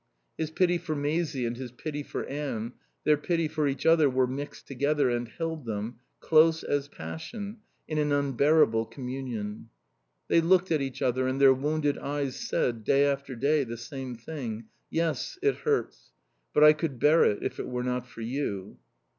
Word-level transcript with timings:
His 0.35 0.49
pity 0.49 0.79
for 0.79 0.95
Maisie 0.95 1.45
and 1.45 1.55
his 1.55 1.71
pity 1.71 2.01
for 2.01 2.25
Anne, 2.25 2.73
their 3.03 3.17
pity 3.17 3.47
for 3.47 3.67
each 3.67 3.85
other 3.85 4.09
were 4.09 4.25
mixed 4.25 4.65
together 4.65 5.11
and 5.11 5.27
held 5.27 5.65
them, 5.65 5.99
close 6.19 6.63
as 6.63 6.87
passion, 6.87 7.57
in 7.87 7.99
an 7.99 8.11
unbearable 8.11 8.87
communion. 8.87 9.69
They 10.27 10.41
looked 10.41 10.71
at 10.71 10.81
each 10.81 11.03
other, 11.03 11.27
and 11.27 11.39
their 11.39 11.53
wounded 11.53 11.99
eyes 11.99 12.35
said, 12.35 12.83
day 12.83 13.05
after 13.05 13.35
day, 13.35 13.63
the 13.63 13.77
same 13.77 14.15
thing: 14.15 14.69
"Yes, 14.89 15.37
it 15.43 15.57
hurts. 15.57 16.11
But 16.51 16.63
I 16.63 16.73
could 16.73 16.97
bear 16.97 17.23
it 17.23 17.43
if 17.43 17.59
it 17.59 17.67
were 17.67 17.83
not 17.83 18.07
for 18.07 18.21
you." 18.21 18.79